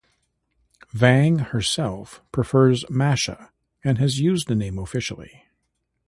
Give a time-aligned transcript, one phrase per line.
[0.93, 3.51] Vang herself prefers Mascha
[3.83, 5.43] and has used the name officially.